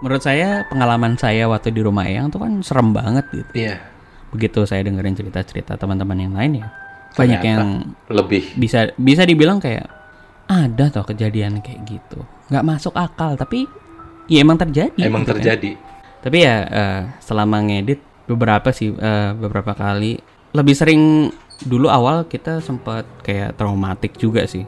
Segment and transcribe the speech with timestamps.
[0.00, 3.52] menurut saya pengalaman saya waktu di rumah Eyang tuh kan serem banget gitu.
[3.66, 3.82] Iya.
[4.30, 6.68] Begitu saya dengerin cerita-cerita teman-teman yang lain ya,
[7.16, 7.64] banyak Ternyata yang
[8.12, 9.88] lebih bisa bisa dibilang kayak
[10.48, 12.20] ada toh kejadian kayak gitu.
[12.52, 13.64] Nggak masuk akal tapi
[14.28, 15.00] ya emang terjadi.
[15.00, 15.36] emang gitu kan.
[15.40, 15.70] terjadi.
[16.20, 20.20] Tapi ya eh, selama ngedit beberapa sih eh, beberapa kali
[20.52, 21.32] lebih sering
[21.64, 24.64] dulu awal kita sempat kayak traumatik juga sih.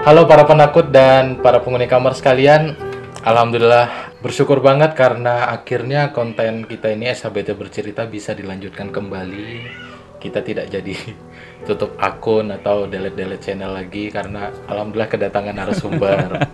[0.00, 2.72] Halo para penakut dan para penghuni kamar sekalian.
[3.20, 9.68] Alhamdulillah bersyukur banget karena akhirnya konten kita ini SHBT bercerita bisa dilanjutkan kembali.
[10.16, 10.96] Kita tidak jadi
[11.68, 16.48] tutup akun atau delete-delete channel lagi karena alhamdulillah kedatangan narasumber.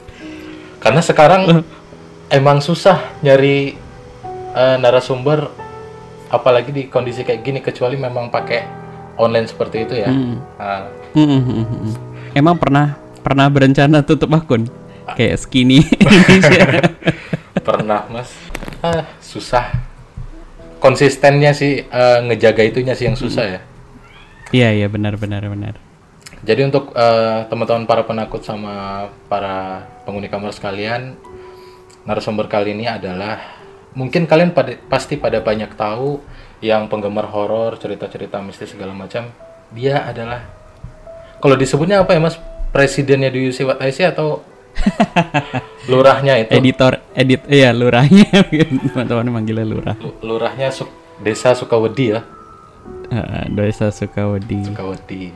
[0.82, 1.60] karena sekarang
[2.32, 3.76] emang susah nyari
[4.56, 5.44] eh, narasumber
[6.32, 8.64] apalagi di kondisi kayak gini kecuali memang pakai
[9.20, 10.08] online seperti itu ya.
[10.08, 10.40] Hmm.
[10.56, 12.07] Nah, mm.
[12.36, 14.68] Emang pernah pernah berencana tutup akun?
[15.16, 15.84] Kayak skinny.
[17.68, 18.32] Pernah mas.
[18.84, 19.72] Ah, susah.
[20.80, 23.60] Konsistennya sih eh, ngejaga itunya sih yang susah ya.
[24.48, 25.76] Iya iya benar benar benar.
[26.38, 31.18] jadi untuk eh, teman-teman para penakut sama para penghuni kamar sekalian
[32.06, 33.58] narasumber kali ini adalah
[33.92, 36.22] mungkin kalian pada, pasti pada banyak tahu
[36.62, 39.28] yang penggemar horor cerita-cerita mistis segala macam
[39.74, 40.57] dia adalah
[41.38, 42.36] kalau disebutnya apa ya mas
[42.70, 43.64] presidennya di UC
[44.04, 44.42] atau
[45.90, 48.28] lurahnya itu Editor edit iya lurahnya
[48.94, 49.96] teman-teman manggilnya lurah.
[49.98, 52.22] Lu- lurahnya Suk- desa Sukawedi ya
[53.08, 54.68] Uh, Desa Sukawedi.
[54.68, 55.32] Sukawedi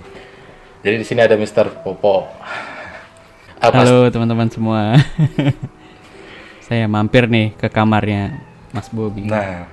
[0.85, 1.81] jadi di sini ada Mr.
[1.81, 2.29] Popo
[3.57, 4.99] apa Halo teman-teman semua.
[6.69, 8.37] Saya mampir nih ke kamarnya
[8.73, 9.25] Mas Bobi.
[9.25, 9.69] nah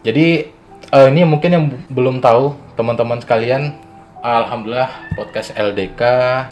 [0.00, 0.48] jadi
[0.88, 3.76] eh, ini mungkin yang belum tahu teman-teman sekalian
[4.20, 6.02] Alhamdulillah podcast LDK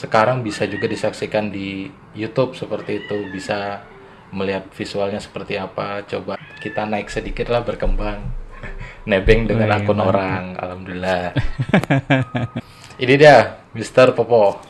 [0.00, 3.84] sekarang bisa juga disaksikan di YouTube seperti itu bisa
[4.32, 8.24] melihat visualnya seperti apa coba kita naik sedikit lah berkembang
[9.10, 10.10] nebeng dengan Wih, akun mantap.
[10.16, 11.22] orang Alhamdulillah
[13.04, 14.16] ini dia Mr.
[14.16, 14.64] Popo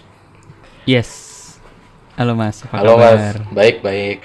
[0.88, 1.36] Yes.
[2.16, 2.64] Halo Mas.
[2.64, 3.12] Apa Halo kabar?
[3.12, 4.24] Mas, baik baik.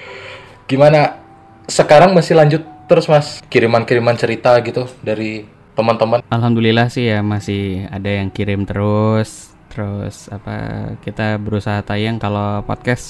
[0.64, 1.20] Gimana?
[1.68, 6.22] Sekarang masih lanjut terus Mas kiriman-kiriman cerita gitu dari teman-teman.
[6.30, 9.54] Alhamdulillah sih ya masih ada yang kirim terus.
[9.70, 10.54] Terus apa
[11.02, 13.04] kita berusaha tayang kalau podcast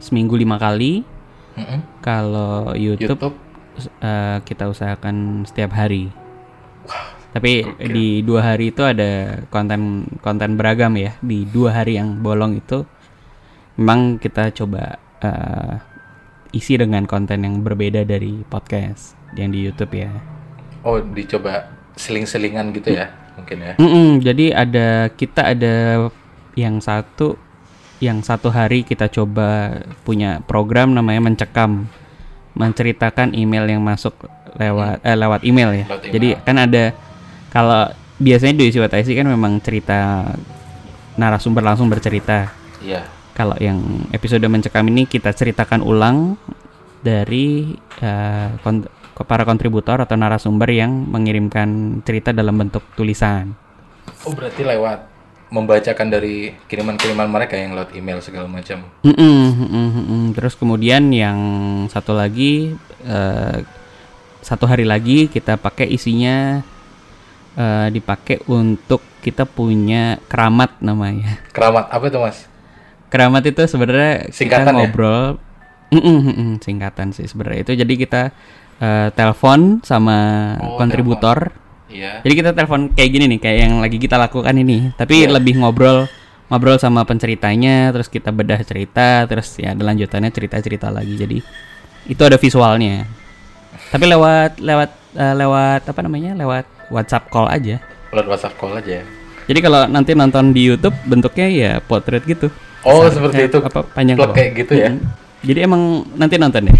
[0.00, 1.04] seminggu lima kali.
[1.58, 1.80] Mm-mm.
[2.00, 3.36] Kalau YouTube, YouTube.
[4.00, 6.08] eh, kita usahakan setiap hari.
[7.28, 7.60] Tapi
[7.92, 11.12] di dua hari itu ada konten konten beragam ya.
[11.20, 12.88] Di dua hari yang bolong itu
[13.76, 15.72] memang kita coba eh,
[16.56, 20.08] isi dengan konten yang berbeda dari podcast yang di YouTube ya.
[20.88, 23.74] Oh, dicoba seling-selingan gitu ya, mungkin ya.
[23.76, 26.06] Mm-mm, jadi ada kita ada
[26.54, 27.34] yang satu
[27.98, 31.90] yang satu hari kita coba punya program namanya mencekam
[32.54, 34.14] menceritakan email yang masuk
[34.54, 35.86] lewat eh, lewat email ya.
[35.90, 36.14] Lewat email.
[36.14, 36.84] Jadi kan ada
[37.50, 40.26] kalau biasanya di Siwat IC kan memang cerita
[41.18, 42.50] narasumber langsung bercerita.
[42.82, 43.06] Iya.
[43.34, 43.78] Kalau yang
[44.10, 46.34] episode mencekam ini kita ceritakan ulang
[47.08, 47.72] dari
[48.04, 48.88] eh, kon-
[49.24, 53.56] para kontributor atau narasumber yang mengirimkan cerita dalam bentuk tulisan.
[54.22, 55.08] Oh, berarti lewat
[55.48, 58.84] membacakan dari kiriman-kiriman mereka yang lewat email segala macam.
[59.00, 60.22] Mm-mm, mm-mm, mm-mm.
[60.36, 61.38] Terus kemudian yang
[61.88, 63.58] satu lagi eh,
[64.44, 66.60] satu hari lagi kita pakai isinya
[67.56, 71.42] eh, dipakai untuk kita punya keramat namanya.
[71.50, 72.38] Keramat apa itu, Mas?
[73.08, 74.92] Keramat itu sebenarnya kita Singkatan ya?
[75.92, 77.72] Mm-mm, singkatan sih sebenarnya itu.
[77.78, 78.22] Jadi kita
[78.78, 80.18] eh, telepon sama
[80.60, 81.50] Oh, kontributor.
[81.88, 82.20] Iya.
[82.20, 84.92] Jadi kita telepon kayak gini nih, kayak yang lagi kita lakukan ini.
[84.94, 85.40] Tapi Iya.
[85.40, 86.04] lebih ngobrol
[86.52, 91.16] ngobrol sama penceritanya, terus kita bedah cerita, terus ya ada lanjutannya cerita-cerita lagi.
[91.16, 91.38] Jadi
[92.08, 93.04] itu ada visualnya.
[93.92, 96.36] Tapi lewat lewat eh, lewat apa namanya?
[96.36, 97.80] Lewat WhatsApp call aja.
[98.12, 99.04] Lewat WhatsApp call aja ya.
[99.48, 102.52] Jadi kalau nanti nonton di YouTube bentuknya ya potret gitu.
[102.84, 103.58] Oh, seperti itu.
[103.64, 104.92] Apa panjang kayak gitu ya.
[104.92, 105.27] Mm.
[105.42, 106.78] Jadi emang nanti nonton deh.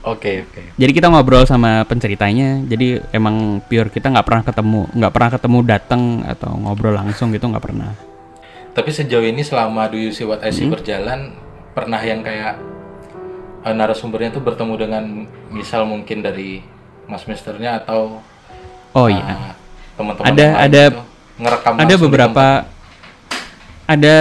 [0.00, 0.62] Oke, oke.
[0.80, 2.64] Jadi kita ngobrol sama penceritanya.
[2.64, 7.44] Jadi emang pure kita nggak pernah ketemu, nggak pernah ketemu datang atau ngobrol langsung gitu
[7.44, 7.92] nggak pernah.
[8.72, 10.56] Tapi sejauh ini selama Do You See What I Hmm?
[10.56, 11.36] See berjalan
[11.76, 12.56] pernah yang kayak
[13.68, 15.04] eh, narasumbernya tuh bertemu dengan
[15.52, 16.64] misal mungkin dari
[17.04, 18.24] Mas Misternya atau
[18.96, 19.52] Oh eh, iya.
[20.00, 21.02] teman-teman Ada- ada- gitu,
[21.44, 22.46] ngerekam Ada beberapa
[23.84, 24.16] ada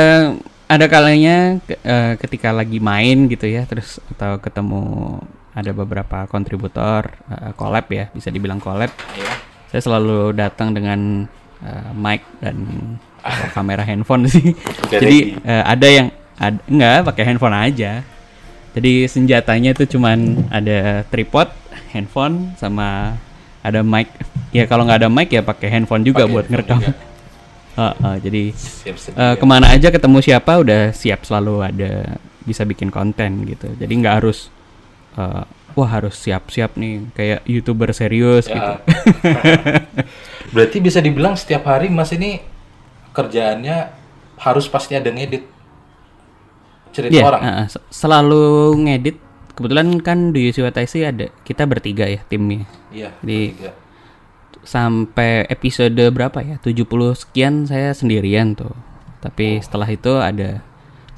[0.69, 5.17] ada kalanya ke- eh, ketika lagi main gitu ya, terus atau ketemu
[5.51, 8.93] ada beberapa kontributor eh, collab ya, bisa dibilang collab.
[9.17, 9.33] Iya.
[9.69, 11.25] Saya selalu datang dengan
[11.65, 12.55] eh, mic dan
[13.51, 14.53] kamera handphone sih.
[14.87, 16.07] Jadi eh, ada yang
[16.37, 18.05] ad, enggak pakai handphone aja.
[18.69, 21.49] Jadi senjatanya itu cuman ada tripod,
[21.89, 23.17] handphone sama
[23.65, 24.05] ada mic.
[24.53, 26.77] Ya kalau nggak ada mic ya pakai handphone juga Pakai buat ngerekam.
[26.79, 26.93] juga.
[27.79, 29.35] Heeh, jadi Siap sedia.
[29.35, 33.71] ke mana aja ketemu siapa udah siap selalu ada bisa bikin konten gitu.
[33.73, 34.51] Jadi nggak harus
[35.15, 38.53] eh, wah harus siap-siap nih kayak youtuber serius Ya.
[38.53, 38.73] gitu.
[40.53, 42.41] Berarti bisa dibilang setiap hari Mas ini
[43.09, 43.77] kerjaannya
[44.37, 45.45] harus pasti ada ngedit
[46.89, 47.41] cerita Iya, orang.
[47.67, 48.43] se- selalu
[48.81, 49.17] ngedit.
[49.51, 52.63] Kebetulan kan di UCWTC ada kita bertiga ya timnya.
[52.89, 53.11] Iya.
[53.19, 53.71] Di- bertiga.
[54.63, 56.57] Sampai episode berapa ya?
[56.61, 56.85] 70
[57.15, 58.73] sekian saya sendirian tuh.
[59.19, 60.63] Tapi setelah itu ada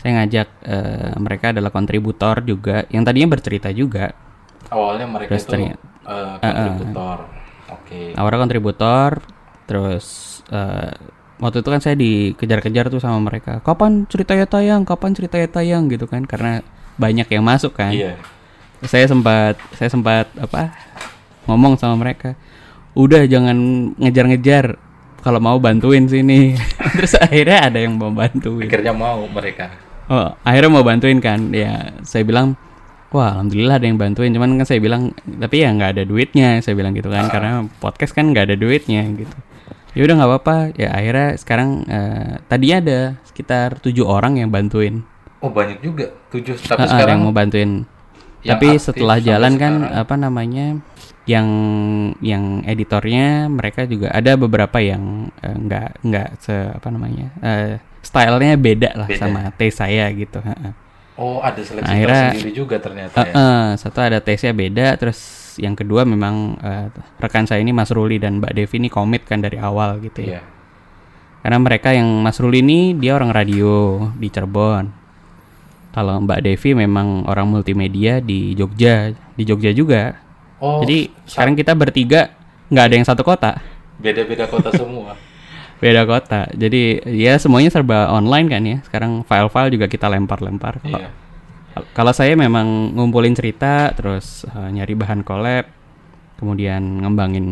[0.01, 4.09] saya ngajak eh, mereka adalah kontributor juga yang tadinya bercerita juga.
[4.73, 7.17] Awalnya mereka Terus itu eh, kontributor.
[7.71, 8.01] Oke.
[8.17, 9.09] Awalnya kontributor,
[9.69, 10.05] terus
[10.49, 10.97] eh,
[11.37, 13.61] waktu itu kan saya dikejar-kejar tuh sama mereka.
[13.61, 14.81] Kapan ceritanya tayang?
[14.89, 16.25] Kapan ceritanya tayang gitu kan?
[16.25, 16.65] Karena
[16.97, 17.93] banyak yang masuk kan.
[17.93, 18.17] Iya.
[18.81, 20.73] Saya sempat saya sempat apa?
[21.49, 22.37] ngomong sama mereka.
[22.97, 23.57] Udah jangan
[23.97, 24.75] ngejar-ngejar.
[25.21, 26.57] Kalau mau bantuin sini.
[26.97, 28.65] terus akhirnya ada yang mau bantuin.
[28.65, 29.69] Akhirnya mau mereka.
[30.09, 31.53] Oh, akhirnya mau bantuin kan.
[31.53, 32.57] Ya, saya bilang,
[33.13, 34.33] wah alhamdulillah ada yang bantuin.
[34.33, 36.59] Cuman kan saya bilang, tapi ya nggak ada duitnya.
[36.59, 39.37] Saya bilang gitu kan, karena podcast kan nggak ada duitnya gitu.
[39.91, 40.55] Ya udah nggak apa-apa.
[40.79, 45.03] Ya akhirnya sekarang eh, tadinya ada sekitar tujuh orang yang bantuin.
[45.43, 46.11] Oh banyak juga.
[46.31, 46.55] Tujuh.
[46.55, 47.71] Tapi ah, sekarang yang mau bantuin.
[48.41, 50.01] yang Tapi setelah jalan kan sekarang.
[50.01, 50.67] apa namanya?
[51.29, 51.47] Yang
[52.19, 57.29] yang editornya mereka juga ada beberapa yang eh, nggak nggak se apa namanya?
[57.39, 59.21] eh, stylenya beda lah Beda.
[59.21, 60.41] sama taste saya gitu.
[61.15, 63.33] Oh ada seleksi Akhirnya- tersendiri juga ternyata Eh, ya.
[63.37, 65.19] eh, satu ada taste-nya beda, terus
[65.61, 66.87] yang kedua memang eh,
[67.21, 70.39] rekan saya ini Mas Ruli dan Mbak Devi ini komit kan dari awal gitu ya.
[70.39, 70.41] Iya.
[71.41, 73.69] Karena mereka yang Mas Ruli ini dia orang radio
[74.13, 74.89] di Cirebon.
[75.91, 80.17] Kalau Mbak Devi memang orang multimedia di Jogja, di Jogja juga.
[80.61, 82.37] Oh Jadi sekarang kita bertiga
[82.69, 83.57] nggak ada yang satu kota,
[83.97, 85.17] beda-beda kota semua.
[85.81, 86.45] beda kota.
[86.53, 88.77] Jadi ya semuanya serba online kan ya.
[88.85, 90.77] Sekarang file-file juga kita lempar-lempar.
[90.85, 91.09] Kalau iya.
[91.95, 95.65] Kalau saya memang ngumpulin cerita, terus eh, nyari bahan collab,
[96.37, 97.47] kemudian ngembangin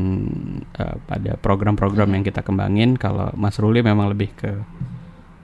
[0.77, 2.93] eh, pada program-program yang kita kembangin.
[2.99, 4.51] Kalau Mas Ruli memang lebih ke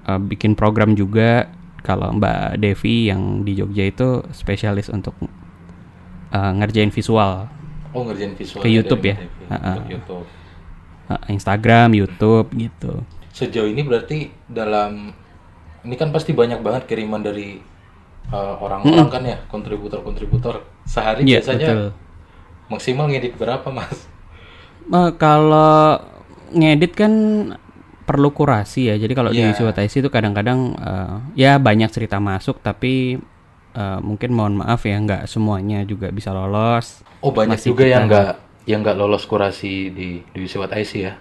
[0.06, 1.50] eh, bikin program juga.
[1.82, 5.16] Kalau Mbak Devi yang di Jogja itu spesialis untuk
[6.30, 7.48] eh, ngerjain visual,
[7.96, 9.16] Oh ngerjain visual Ke YouTube ya?
[9.48, 9.80] Ah.
[9.88, 10.28] YouTube.
[11.08, 13.08] Eh, Instagram, YouTube gitu.
[13.32, 15.16] Sejauh ini berarti dalam
[15.86, 17.62] ini kan pasti banyak banget kiriman dari
[18.34, 21.90] uh, orang-orang kan ya kontributor-kontributor sehari Iya biasanya betul.
[22.74, 24.10] maksimal ngedit berapa mas?
[24.86, 26.02] Eh, kalau
[26.52, 27.14] ngedit kan
[28.06, 28.96] perlu kurasi ya.
[29.02, 29.50] Jadi kalau Iya.
[29.50, 33.18] di Suwataisi itu kadang-kadang eh, ya banyak cerita masuk tapi
[33.76, 37.04] eh, mungkin mohon maaf ya nggak semuanya juga bisa lolos.
[37.20, 38.32] Oh banyak Masih juga kita- yang nggak
[38.66, 41.14] yang nggak lolos kurasi di di Wiswat IC ya?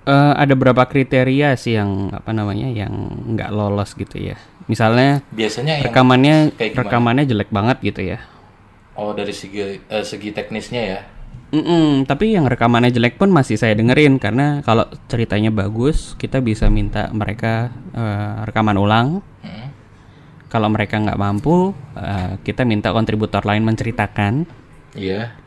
[0.00, 2.90] Eh, ada beberapa kriteria sih yang apa namanya yang
[3.36, 4.40] nggak lolos gitu ya.
[4.64, 8.18] Misalnya Biasanya yang rekamannya rekamannya jelek banget gitu ya.
[8.94, 11.00] oh dari segi eh, segi teknisnya ya?
[11.50, 16.70] Mm-mm, tapi yang rekamannya jelek pun masih saya dengerin karena kalau ceritanya bagus kita bisa
[16.70, 19.08] minta mereka eh, rekaman ulang.
[20.50, 24.44] Kalau mereka nggak mampu, eh, kita minta kontributor lain menceritakan.
[24.92, 25.38] Iya.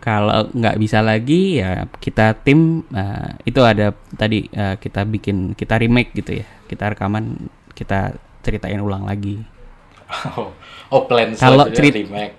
[0.00, 5.76] Kalau nggak bisa lagi, ya kita tim eh, itu ada tadi eh, kita bikin kita
[5.76, 6.46] remake gitu ya.
[6.64, 7.36] Kita rekaman,
[7.72, 9.40] kita ceritain ulang lagi.
[10.36, 10.52] Oh,
[10.92, 12.34] oh plan Kalau selanjutnya cerit- remake.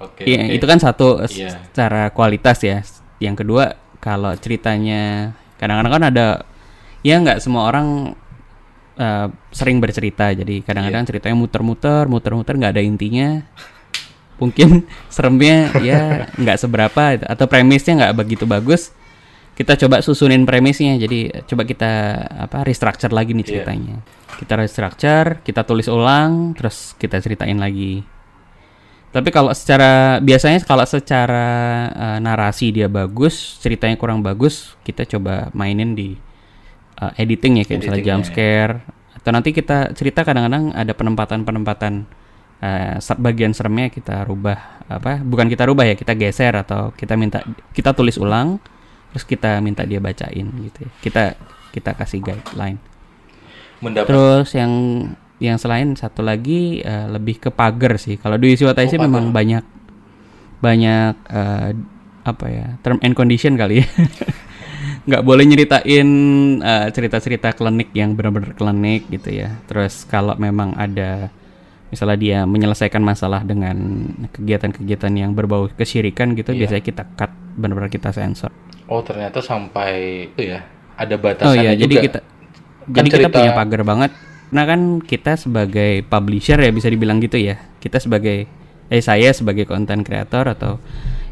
[0.00, 0.22] Oke.
[0.24, 0.54] Iya, oke.
[0.56, 1.60] itu kan satu Iya.
[1.68, 2.80] secara kualitas ya.
[3.20, 3.64] Yang kedua,
[4.00, 6.26] kalau ceritanya kadang-kadang kan ada
[7.00, 8.16] ya nggak semua orang
[8.96, 10.32] eh, sering bercerita.
[10.32, 13.40] Jadi kadang-kadang ceritanya muter-muter, muter-muter nggak ada intinya.
[14.40, 14.84] Mungkin
[15.14, 18.90] seremnya ya nggak seberapa atau premisnya nggak begitu bagus.
[19.52, 20.96] Kita coba susunin premisnya.
[20.96, 21.90] Jadi eh, coba kita
[22.48, 23.50] apa restructure lagi nih Iya.
[23.52, 23.96] ceritanya.
[24.32, 28.02] Kita restructure, kita tulis ulang, terus kita ceritain lagi.
[29.12, 31.44] Tapi kalau secara biasanya kalau secara
[31.92, 36.16] eh, narasi dia bagus, ceritanya kurang bagus, kita coba mainin di
[37.02, 38.74] eh, editing ya kayak misalnya Editingnya, jump scare
[39.18, 41.94] atau nanti kita cerita kadang-kadang ada penempatan-penempatan
[43.02, 45.18] ser- bagian seremnya kita rubah apa?
[45.18, 47.42] Bukan kita rubah ya, kita geser atau kita minta
[47.74, 48.62] kita tulis ulang
[49.10, 50.90] terus kita minta dia bacain gitu ya.
[51.02, 51.22] Kita
[51.74, 52.78] kita kasih guideline.
[53.82, 54.72] Mendapat Terus yang
[55.42, 58.14] yang selain satu lagi eh, lebih ke pagar sih.
[58.14, 59.64] Kalau di Wiswata Oh, memang banyak
[60.62, 61.70] banyak eh,
[62.22, 63.86] apa ya term and condition kali ya
[65.02, 66.08] nggak boleh nyeritain
[66.58, 71.26] eh, cerita-cerita klinik yang benar-benar klinik gitu ya terus kalau memang ada
[71.90, 73.76] misalnya dia menyelesaikan masalah dengan
[74.32, 76.64] kegiatan-kegiatan yang berbau kesyirikan gitu Iya.
[76.64, 78.48] biasanya kita cut benar-benar kita sensor
[78.86, 80.62] Oh ternyata sampai itu ya
[80.94, 82.04] ada oh batasannya iya jadi juga.
[82.06, 82.18] kita
[82.88, 84.10] jadi kita cerita- punya pagar banget
[84.52, 88.46] nah kan kita sebagai publisher ya bisa dibilang gitu ya kita sebagai
[88.86, 90.76] eh saya sebagai content creator atau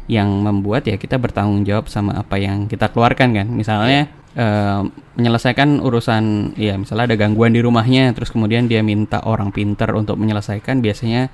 [0.09, 3.47] yang membuat ya kita bertanggung jawab sama apa yang kita keluarkan kan.
[3.49, 4.81] Misalnya eh,
[5.19, 10.15] menyelesaikan urusan ya misalnya ada gangguan di rumahnya terus kemudian dia minta orang pinter untuk
[10.17, 11.29] menyelesaikan biasanya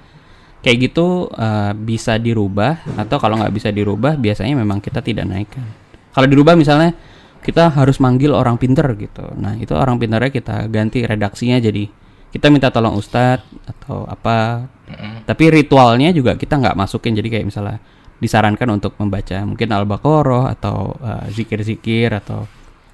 [0.66, 5.64] kayak gitu eh, bisa dirubah atau kalau nggak bisa dirubah biasanya memang kita tidak naikkan.
[6.12, 6.98] Kalau dirubah misalnya
[7.46, 9.24] kita harus manggil orang pinter gitu.
[9.38, 11.88] Nah itu orang pinternya kita ganti redaksinya jadi
[12.28, 14.68] kita minta tolong ustadz atau apa.
[14.88, 15.28] Mm-mm.
[15.28, 17.84] tapi ritualnya juga kita nggak masukin jadi kayak misalnya
[18.18, 22.50] disarankan untuk membaca mungkin al-baqarah atau eh, zikir-zikir atau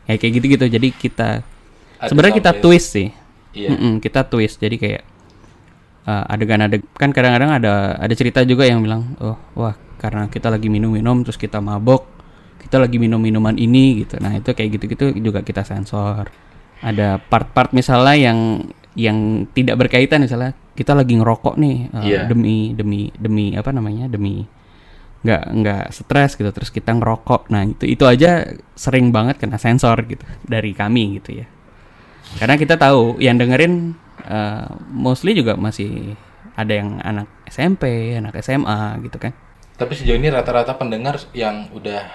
[0.07, 0.65] ya kayak gitu-gitu.
[0.67, 1.41] Jadi kita
[2.03, 3.09] sebenarnya kita twist sih.
[3.53, 3.69] Iya.
[3.77, 4.59] Mm-mm, kita twist.
[4.59, 5.03] Jadi kayak
[6.09, 10.67] uh, adegan-adegan kan kadang-kadang ada ada cerita juga yang bilang oh wah karena kita lagi
[10.67, 12.03] minum-minum terus kita mabok
[12.59, 14.19] kita lagi minum minuman ini gitu.
[14.19, 16.31] Nah itu kayak gitu-gitu juga kita sensor.
[16.83, 18.39] Ada part-part misalnya yang
[18.93, 22.21] yang tidak berkaitan misalnya kita lagi ngerokok nih uh, Iya.
[22.27, 24.09] demi demi demi apa namanya?
[24.09, 24.43] Demi
[25.23, 28.43] nggak nggak stres gitu terus kita ngerokok nah itu itu aja
[28.75, 31.47] sering banget kena sensor gitu dari kami gitu ya
[32.43, 33.95] karena kita tahu yang dengerin
[34.27, 36.19] uh, mostly juga masih
[36.59, 39.33] ada yang anak SMP anak SMA gitu kan
[39.73, 42.05] Tapi sejauh ini rata-rata pendengar yang udah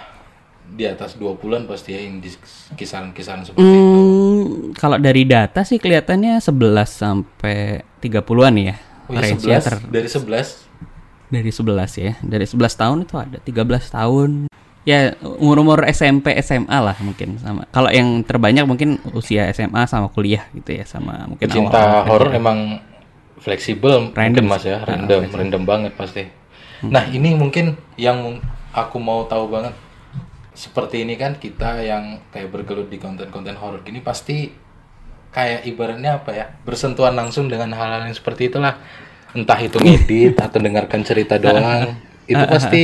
[0.69, 2.31] di atas 20-an pasti ya di
[2.77, 3.99] kisaran-kisaran seperti itu.
[3.99, 6.55] Hmm, kalau dari data sih kelihatannya 11
[6.87, 8.75] sampai 30-an ya.
[9.11, 10.69] Oh ya, Range-nya 11 ter- dari 11
[11.29, 12.13] dari 11 ya.
[12.21, 14.31] Dari 11 tahun itu ada 13 tahun.
[14.89, 17.69] Ya, umur-umur SMP, SMA lah mungkin sama.
[17.69, 22.41] Kalau yang terbanyak mungkin usia SMA sama kuliah gitu ya, sama mungkin awal-awal horor kerja.
[22.41, 22.59] emang
[23.41, 26.27] fleksibel Random mas ya random random banget pasti
[26.85, 28.39] nah ini mungkin yang
[28.71, 29.75] aku mau tahu banget
[30.55, 34.51] seperti ini kan kita yang kayak bergelut di konten-konten horor gini pasti
[35.31, 38.79] kayak ibaratnya apa ya bersentuhan langsung dengan hal-hal yang seperti itulah
[39.39, 41.95] entah itu ngedit atau dengarkan cerita doang
[42.31, 42.83] itu pasti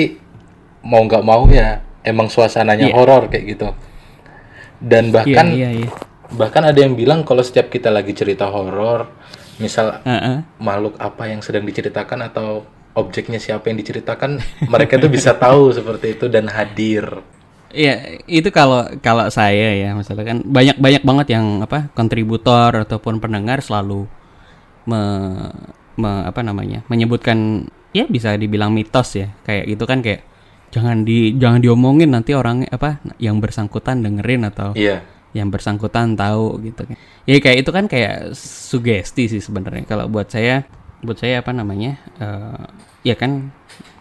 [0.85, 3.69] mau nggak mau ya emang suasananya horor kayak gitu
[4.79, 5.89] dan Iya, bahkan iya, iya.
[6.35, 9.09] bahkan ada yang bilang kalau setiap kita lagi cerita horor
[9.57, 10.45] misal Heeh.
[10.61, 14.39] makhluk apa yang sedang diceritakan atau objeknya siapa yang diceritakan
[14.73, 17.25] mereka tuh bisa tahu seperti itu dan hadir
[17.75, 23.19] Iya, itu kalau kalau saya ya, misalnya kan banyak banyak banget yang apa kontributor ataupun
[23.19, 24.07] pendengar selalu
[24.87, 25.03] me,
[25.97, 30.27] me- apa namanya menyebutkan ya bisa dibilang mitos ya, kayak gitu kan kayak
[30.75, 36.63] jangan di jangan diomongin nanti orang apa yang bersangkutan dengerin atau iya yang bersangkutan tahu
[36.63, 36.95] gitu kan.
[37.27, 39.83] Ya kayak itu kan kayak sugesti sih sebenarnya.
[39.83, 40.63] Kalau buat saya,
[41.03, 41.99] buat saya apa namanya?
[42.23, 42.65] eh,
[43.03, 43.51] ya kan,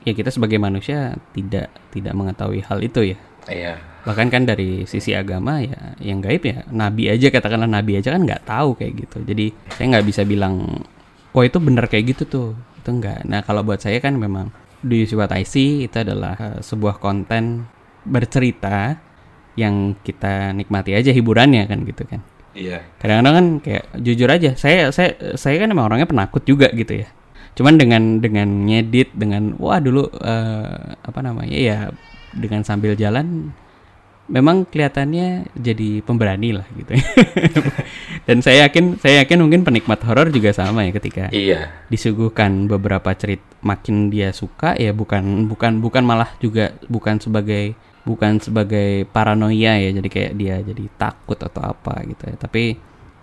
[0.05, 3.17] ya kita sebagai manusia tidak tidak mengetahui hal itu ya.
[3.49, 3.73] iya
[4.05, 8.21] Bahkan kan dari sisi agama ya, yang gaib ya nabi aja katakanlah nabi aja kan
[8.21, 9.17] nggak tahu kayak gitu.
[9.25, 10.85] Jadi saya nggak bisa bilang,
[11.33, 12.49] oh itu benar kayak gitu tuh.
[12.79, 13.25] Itu enggak.
[13.25, 16.59] Nah kalau buat saya kan memang Do You See What I See itu adalah eh,
[16.61, 17.65] sebuah konten
[18.03, 18.99] bercerita
[19.55, 22.21] yang kita nikmati aja hiburannya kan gitu kan.
[22.53, 27.05] iya Kadang-kadang kan kayak jujur aja, saya saya saya kan emang orangnya penakut juga gitu
[27.05, 27.07] ya.
[27.53, 31.77] Cuman dengan dengan ngedit dengan wah dulu eh, apa namanya ya
[32.33, 33.53] dengan sambil jalan
[34.31, 36.95] memang kelihatannya jadi pemberani lah gitu.
[38.27, 41.83] Dan saya yakin saya yakin mungkin penikmat horor juga sama ya ketika iya.
[41.91, 48.39] disuguhkan beberapa cerita makin dia suka ya bukan bukan bukan malah juga bukan sebagai bukan
[48.39, 52.35] sebagai paranoia ya jadi kayak dia jadi takut atau apa gitu ya.
[52.39, 52.63] Tapi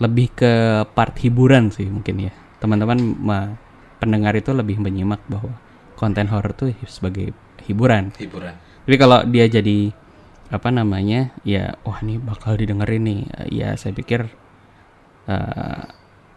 [0.00, 0.52] lebih ke
[0.92, 2.32] part hiburan sih mungkin ya.
[2.60, 3.56] Teman-teman ma-
[4.00, 5.56] pendengar itu lebih menyimak bahwa
[5.96, 7.32] konten horor tuh sebagai
[7.64, 8.12] hiburan.
[8.16, 8.56] Hiburan.
[8.84, 9.92] Tapi kalau dia jadi
[10.50, 13.20] apa namanya ya wah ini bakal didengerin nih.
[13.50, 14.26] Ya saya pikir
[15.30, 15.82] eh,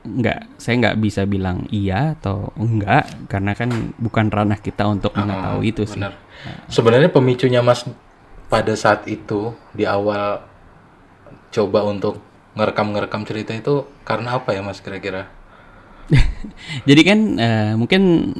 [0.03, 5.67] nggak saya nggak bisa bilang iya atau enggak karena kan bukan ranah kita untuk mengetahui
[5.71, 5.99] itu sih.
[5.99, 6.13] benar.
[6.67, 7.87] Sebenarnya pemicunya mas
[8.51, 10.43] pada saat itu di awal
[11.49, 12.19] coba untuk
[12.53, 15.31] ngerekam-ngerekam cerita itu karena apa ya mas kira-kira?
[16.89, 18.35] Jadi kan eh, mungkin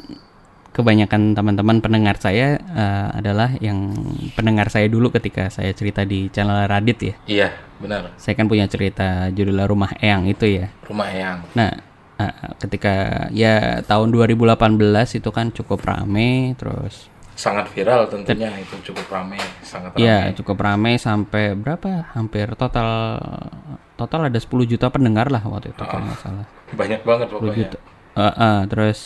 [0.74, 3.94] kebanyakan teman-teman pendengar saya eh, adalah yang
[4.34, 8.66] pendengar saya dulu ketika saya cerita di channel Radit ya iya benar saya kan punya
[8.66, 11.72] cerita judulnya Rumah Eyang itu ya rumah eyang Nah,
[12.20, 19.10] uh, ketika ya tahun 2018 itu kan cukup rame, terus sangat viral tentunya itu cukup
[19.10, 19.98] ramai, sangat.
[19.98, 22.14] Iya, cukup ramai sampai berapa?
[22.14, 23.18] Hampir total
[23.98, 26.46] total ada 10 juta pendengar lah waktu itu kalau nggak salah.
[26.74, 27.58] Banyak banget 10 pokoknya.
[27.58, 27.78] juta.
[28.14, 29.00] Eh, eh, terus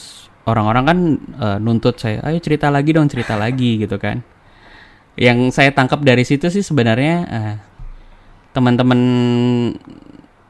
[0.47, 0.99] orang-orang kan
[1.43, 4.23] eh, nuntut saya, ayo cerita lagi dong, cerita lagi gitu kan.
[5.19, 7.55] Yang saya tangkap dari situ sih sebenarnya eh,
[8.55, 8.99] teman-teman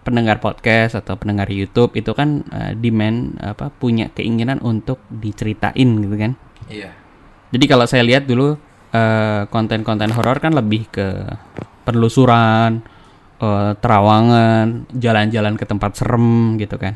[0.08, 6.16] pendengar podcast atau pendengar YouTube itu kan eh, demand apa punya keinginan untuk diceritain gitu
[6.16, 6.32] kan.
[6.72, 6.94] Iya.
[7.52, 8.56] Jadi kalau saya lihat dulu
[8.94, 11.08] eh, konten-konten horor kan lebih ke
[11.84, 12.86] penelusuran,
[13.42, 16.96] eh, terawangan, jalan-jalan ke tempat serem gitu kan.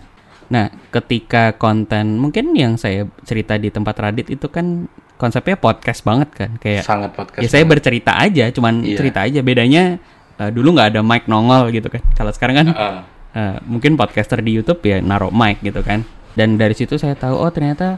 [0.52, 6.30] Nah, ketika konten mungkin yang saya cerita di tempat Radit itu kan konsepnya podcast banget
[6.36, 7.40] kan, kayak Sangat podcast.
[7.40, 8.98] ya saya bercerita aja, cuman Iya.
[9.00, 9.40] cerita aja.
[9.40, 9.96] Bedanya
[10.36, 12.04] eh, dulu nggak ada mic nongol gitu kan.
[12.14, 16.04] Kalau sekarang kan Ah, Eh, mungkin podcaster di YouTube ya naruh mic gitu kan.
[16.36, 17.96] Dan dari situ saya tahu oh ternyata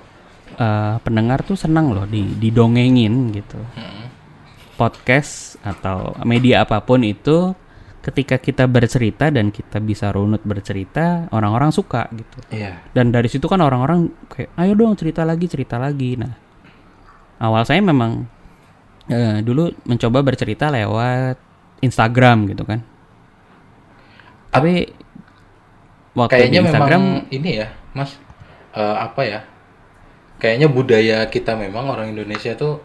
[0.54, 3.58] eh, pendengar tuh senang loh di didongengin gitu.
[3.58, 4.06] mm,
[4.74, 7.54] Podcast atau media apa pun itu
[8.04, 12.38] ketika kita bercerita dan kita bisa runut bercerita, orang-orang suka gitu.
[12.52, 12.84] Iya.
[12.92, 16.20] Dan dari situ kan orang-orang kayak ayo dong cerita lagi, cerita lagi.
[16.20, 16.36] Nah,
[17.40, 18.28] awal saya memang
[19.08, 21.40] eh, dulu mencoba bercerita lewat
[21.80, 22.84] Instagram gitu kan.
[24.52, 24.86] Tapi
[26.14, 28.20] waktu Kayaknya di Instagram memang ini ya, Mas.
[28.76, 29.40] eh, apa ya?
[30.38, 32.84] Kayaknya budaya kita memang orang Indonesia tuh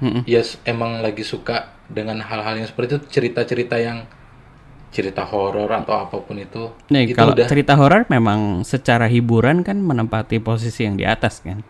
[0.00, 0.24] Mm-mm.
[0.24, 4.08] ya s- emang lagi suka dengan hal-hal yang seperti itu cerita-cerita yang
[4.94, 6.70] cerita horor atau apa pun itu.
[6.86, 11.42] nih itu kalau udah cerita horor memang secara hiburan kan menempati posisi yang di atas
[11.42, 11.66] kan.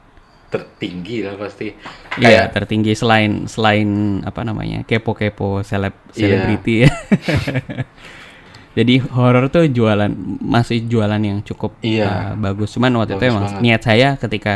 [0.47, 1.75] tertinggi lah pasti.
[2.14, 3.88] Iya, Kayak tertinggi selain selain
[4.23, 4.85] apa namanya?
[4.85, 6.14] kepo-kepo seleb Iya.
[6.14, 6.90] selebriti ya.
[8.76, 12.04] Jadi horor tuh jualan masih jualan yang cukup Iya.
[12.04, 12.71] uh, bagus.
[12.71, 13.62] Cuman waktu itu Bagus emang banget.
[13.62, 14.54] niat saya ketika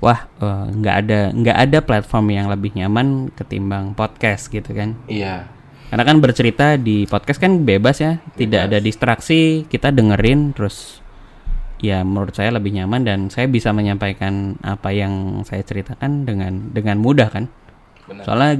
[0.00, 4.96] wah uh, nggak ada nggak ada platform yang lebih nyaman ketimbang podcast gitu kan.
[5.06, 5.48] iya.
[5.92, 11.04] Karena kan bercerita di podcast kan bebas ya, tidak ada distraksi, kita dengerin terus
[11.84, 16.96] ya menurut saya lebih nyaman dan saya bisa menyampaikan apa yang saya ceritakan dengan dengan
[16.96, 17.52] mudah kan.
[18.08, 18.24] Benar.
[18.24, 18.52] Soalnya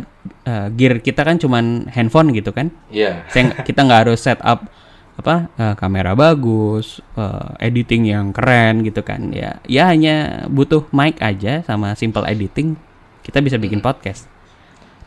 [0.44, 2.68] uh, gear kita kan cuman handphone gitu kan.
[2.92, 3.24] Iya.
[3.32, 4.68] Saya kita nggak harus set up
[5.16, 9.32] apa uh, kamera bagus, uh, editing yang keren gitu kan.
[9.32, 12.76] Ya ya hanya butuh mic aja sama simple editing
[13.24, 14.28] kita bisa bikin podcast.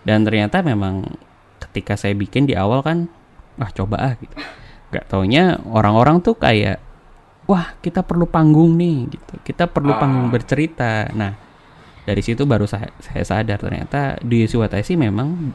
[0.02, 1.06] Dan ternyata memang
[1.70, 3.10] ketika saya bikin di awal kan
[3.60, 4.36] wah coba ah gitu.
[4.94, 6.80] Gak taunya orang-orang tuh kayak
[7.46, 9.34] wah kita perlu panggung nih gitu.
[9.42, 11.10] Kita perlu panggung bercerita.
[11.14, 11.34] Nah,
[12.06, 15.54] dari situ baru saya, saya sadar ternyata di Suwataisi memang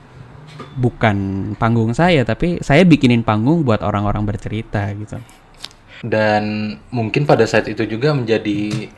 [0.76, 1.16] bukan
[1.56, 5.18] panggung saya tapi saya bikinin panggung buat orang-orang bercerita gitu.
[6.00, 8.88] Dan mungkin pada saat itu juga menjadi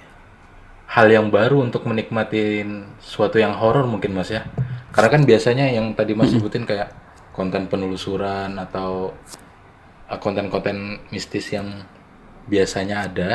[0.92, 4.46] hal yang baru untuk menikmatin suatu yang horor mungkin Mas ya.
[4.92, 6.92] Karena kan biasanya yang tadi Mas sebutin kayak
[7.32, 9.16] konten penelusuran atau
[10.08, 11.82] uh, konten-konten mistis yang
[12.44, 13.30] biasanya ada.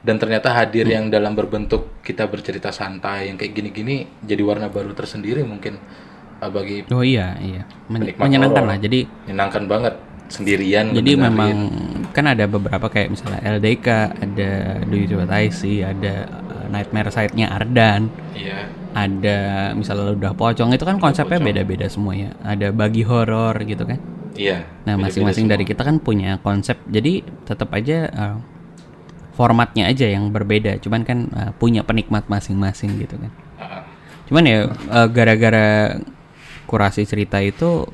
[0.00, 4.94] Dan ternyata hadir yang dalam berbentuk kita bercerita santai yang kayak gini-gini jadi warna baru
[4.96, 5.76] tersendiri mungkin
[6.40, 7.68] uh, bagi Oh iya iya.
[7.92, 8.76] Men- menyenangkan lah.
[8.80, 9.94] Jadi menyenangkan banget.
[10.28, 11.72] Sendirian jadi memang
[12.12, 17.08] kan ada beberapa kayak misalnya LDK, ada Do You What I See, ada uh, Nightmare
[17.08, 18.12] Side-nya Ardan.
[18.36, 18.68] iya
[19.06, 19.38] ada
[19.78, 22.30] misalnya udah pocong itu kan konsepnya beda-beda semua ya.
[22.42, 24.00] Ada bagi horor gitu kan.
[24.38, 26.78] Iya nah masing-masing dari kita kan punya konsep.
[26.90, 28.36] Jadi tetap aja uh,
[29.38, 30.82] formatnya aja yang berbeda.
[30.82, 33.32] Cuman kan uh, punya penikmat masing-masing gitu kan.
[34.26, 34.58] Cuman ya
[34.90, 35.96] uh, gara-gara
[36.68, 37.88] kurasi cerita itu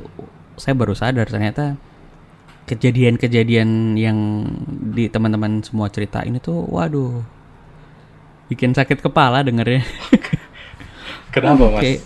[0.59, 1.79] saya baru sadar ternyata
[2.64, 4.19] kejadian-kejadian yang
[4.97, 7.23] di teman-teman semua cerita ini tuh waduh
[8.49, 9.85] bikin sakit kepala dengernya
[11.35, 12.01] kenapa mas Kayak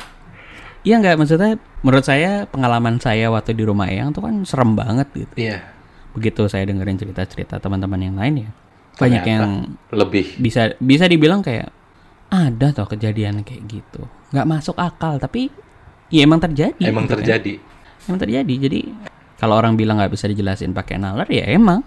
[0.87, 5.11] Iya nggak maksudnya menurut saya pengalaman saya waktu di rumah Eyang tuh kan serem banget
[5.13, 5.35] gitu.
[5.37, 5.75] iya
[6.17, 8.51] Begitu saya dengerin cerita-cerita teman-teman yang lain ya
[8.99, 9.45] banyak Ternyata yang
[9.95, 11.71] lebih bisa bisa dibilang kayak
[12.33, 14.03] ada toh kejadian kayak gitu.
[14.33, 15.53] nggak masuk akal tapi
[16.09, 16.81] ya emang terjadi.
[16.81, 17.21] emang gitu kan.
[17.21, 17.55] terjadi
[18.09, 18.55] Emang terjadi.
[18.65, 18.81] Jadi
[19.37, 21.85] kalau orang bilang nggak bisa dijelasin pakai nalar ya emang.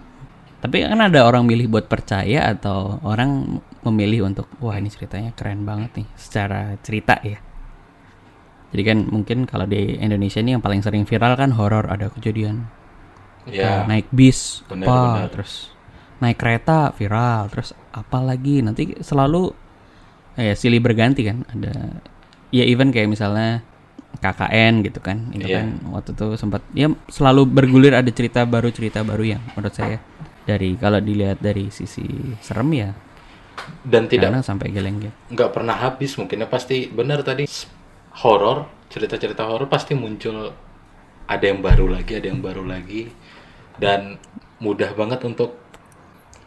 [0.62, 5.66] Tapi kan ada orang milih buat percaya atau orang memilih untuk wah ini ceritanya keren
[5.66, 7.38] banget nih secara cerita ya.
[8.72, 12.66] Jadi kan mungkin kalau di Indonesia ini yang paling sering viral kan horor ada kejadian
[13.44, 15.28] ya naik bis Benar, apa benar.
[15.34, 15.52] terus
[16.22, 19.50] naik kereta viral terus apa lagi nanti selalu
[20.38, 21.98] eh, silih berganti kan ada
[22.54, 23.66] ya even kayak misalnya
[24.22, 25.58] KKN gitu kan itu Iya.
[25.58, 29.98] kan waktu itu sempat ya selalu bergulir ada cerita baru cerita baru yang menurut saya
[30.46, 32.06] dari kalau dilihat dari sisi
[32.38, 32.94] serem ya
[33.82, 37.46] dan tidak karena sampai geleng-geleng nggak pernah habis mungkin ya pasti benar tadi
[38.20, 40.52] horor, cerita-cerita horor pasti muncul
[41.24, 43.08] ada yang baru lagi, ada yang baru lagi
[43.80, 44.20] dan
[44.60, 45.56] mudah banget untuk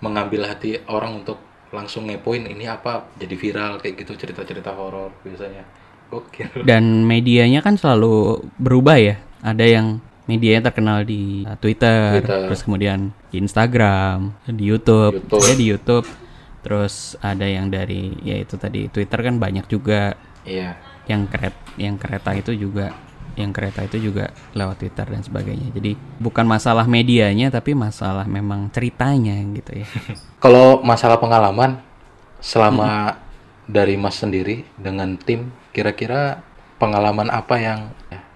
[0.04, 1.42] mengambil hati orang untuk
[1.74, 5.66] langsung ngepoin ini apa jadi viral kayak gitu cerita-cerita horor biasanya.
[6.06, 6.62] Gokil.
[6.70, 9.18] Dan medianya kan selalu berubah ya.
[9.42, 9.98] Ada yang
[10.30, 12.46] medianya terkenal di uh, Twitter, Twitter.
[12.46, 15.42] terus kemudian di Instagram, di YouTube, YouTube.
[15.42, 16.08] ya di YouTube.
[16.66, 20.78] Terus ada yang dari ya itu tadi Twitter kan banyak juga Iya.
[21.06, 22.94] yang keret yang kereta itu juga
[23.36, 25.70] yang kereta itu juga lewat Twitter dan sebagainya.
[25.76, 29.88] Jadi bukan masalah medianya tapi masalah memang ceritanya gitu ya.
[30.44, 31.78] Kalau masalah pengalaman
[32.42, 33.22] selama
[33.70, 36.42] dari Mas sendiri dengan tim, kira-kira
[36.82, 37.80] pengalaman apa yang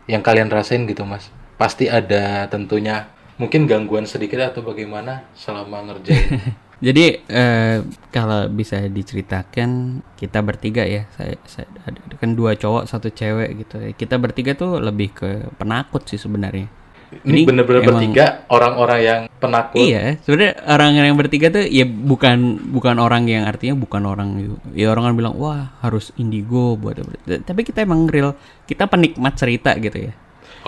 [0.09, 1.29] yang kalian rasain gitu Mas?
[1.57, 6.59] Pasti ada tentunya mungkin gangguan sedikit atau bagaimana selama ngerjain.
[6.79, 13.11] Jadi eh, kalau bisa diceritakan kita bertiga ya, saya, saya ada kan dua cowok satu
[13.11, 13.75] cewek gitu.
[13.83, 13.91] ya.
[13.91, 16.71] Kita bertiga tuh lebih ke penakut sih sebenarnya.
[17.09, 19.81] Ini bener-bener bertiga orang-orang yang penakut.
[19.81, 24.29] Iya, sebenarnya orang yang bertiga tuh ya bukan bukan orang yang artinya bukan orang
[24.77, 28.37] ya orang kan bilang wah harus indigo buat apa." tapi kita emang real
[28.69, 30.13] kita penikmat cerita gitu ya.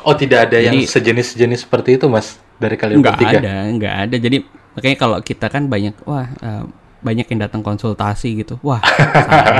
[0.01, 3.37] Oh, tidak ada yang Jadi- sejenis-sejenis seperti itu Mas dari kalian Nggak bertiga.
[3.37, 4.15] ada, nggak ada.
[4.17, 4.37] Jadi
[4.77, 6.65] makanya kalau kita kan banyak wah eh,
[7.01, 8.61] banyak yang datang konsultasi gitu.
[8.61, 8.79] Wah,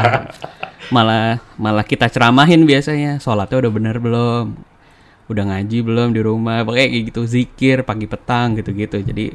[0.95, 3.17] malah malah kita ceramahin biasanya.
[3.17, 4.45] Sholatnya udah bener belum?
[5.27, 6.61] Udah ngaji belum di rumah?
[6.61, 9.01] Pakai kayak gitu zikir pagi petang gitu-gitu.
[9.01, 9.33] Jadi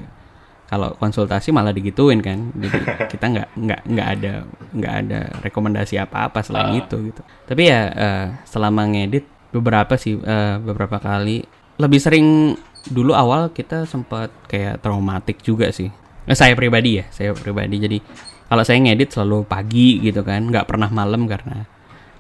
[0.67, 2.55] kalau konsultasi malah digituin kan.
[2.55, 2.79] Jadi
[3.13, 4.33] kita nggak nggak nggak ada
[4.73, 7.23] nggak ada rekomendasi apa-apa selain itu gitu.
[7.45, 11.43] Tapi ya eh, selama ngedit beberapa sih eh, beberapa kali
[11.77, 12.57] lebih sering
[12.89, 15.91] dulu awal kita sempat kayak traumatik juga sih.
[16.27, 17.79] Eh, saya pribadi ya, saya pribadi.
[17.79, 17.99] Jadi
[18.47, 21.67] kalau saya ngedit selalu pagi gitu kan, nggak pernah malam karena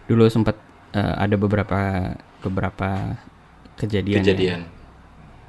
[0.06, 0.54] dulu sempat
[0.92, 3.18] eh, ada beberapa beberapa
[3.74, 4.60] kejadian, Kejadian.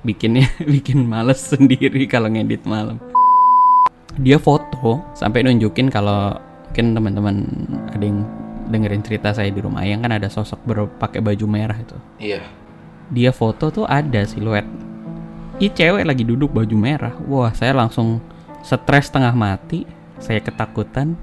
[0.01, 2.97] bikinnya bikin males sendiri kalau ngedit malam.
[4.17, 6.33] Dia foto sampai nunjukin kalau
[6.67, 7.35] mungkin teman-teman
[7.89, 8.21] ada yang
[8.69, 12.43] dengerin cerita saya di rumah yang kan ada sosok ber- pakai baju merah itu Iya.
[13.07, 14.67] dia foto tuh ada siluet
[15.57, 17.13] Ih cewek lagi duduk baju merah.
[17.25, 18.21] Wah saya langsung
[18.61, 19.89] stres tengah mati.
[20.21, 21.17] Saya ketakutan.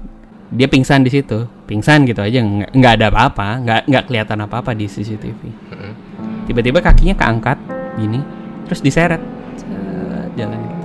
[0.51, 1.47] Dia pingsan di situ.
[1.65, 2.43] Pingsan gitu aja.
[2.43, 3.47] Nggak nggak ada apa-apa.
[3.63, 5.41] Nggak nggak kelihatan apa-apa di CCTV
[6.45, 7.57] tiba-tiba kakinya keangkat
[7.97, 8.21] gini
[8.69, 9.21] terus diseret.
[10.35, 10.84] Jalan gitu